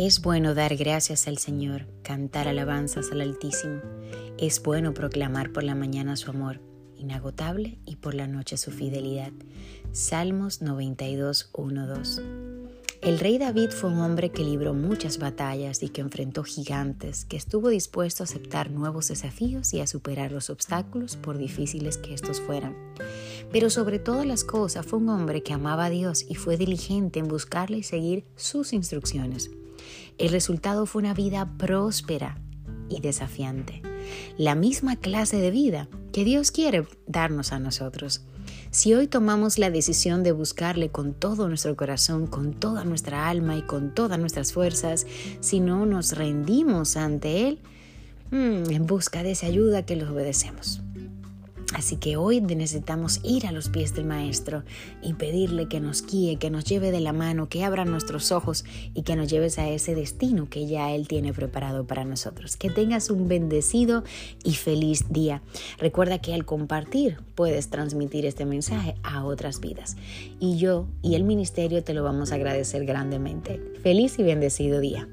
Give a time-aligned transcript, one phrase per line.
[0.00, 3.82] Es bueno dar gracias al Señor, cantar alabanzas al Altísimo.
[4.38, 6.62] Es bueno proclamar por la mañana su amor
[6.96, 9.30] inagotable y por la noche su fidelidad.
[9.92, 12.22] Salmos 92, 1, 2.
[13.02, 17.36] El rey David fue un hombre que libró muchas batallas y que enfrentó gigantes, que
[17.36, 22.40] estuvo dispuesto a aceptar nuevos desafíos y a superar los obstáculos por difíciles que estos
[22.40, 22.74] fueran.
[23.52, 27.18] Pero sobre todas las cosas fue un hombre que amaba a Dios y fue diligente
[27.18, 29.50] en buscarle y seguir sus instrucciones.
[30.18, 32.38] El resultado fue una vida próspera
[32.88, 33.82] y desafiante.
[34.36, 38.22] La misma clase de vida que Dios quiere darnos a nosotros.
[38.70, 43.56] Si hoy tomamos la decisión de buscarle con todo nuestro corazón, con toda nuestra alma
[43.56, 45.06] y con todas nuestras fuerzas,
[45.40, 47.58] si no nos rendimos ante Él,
[48.30, 50.82] mm, en busca de esa ayuda que los obedecemos.
[51.74, 54.64] Así que hoy necesitamos ir a los pies del Maestro
[55.02, 58.64] y pedirle que nos guíe, que nos lleve de la mano, que abra nuestros ojos
[58.94, 62.56] y que nos lleves a ese destino que ya Él tiene preparado para nosotros.
[62.56, 64.02] Que tengas un bendecido
[64.42, 65.42] y feliz día.
[65.78, 69.96] Recuerda que al compartir puedes transmitir este mensaje a otras vidas.
[70.40, 73.60] Y yo y el ministerio te lo vamos a agradecer grandemente.
[73.82, 75.08] Feliz y bendecido día.